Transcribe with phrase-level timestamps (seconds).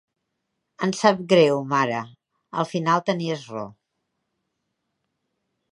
[0.87, 1.99] Em sap greu, mare,
[2.63, 3.69] al final tenies raó.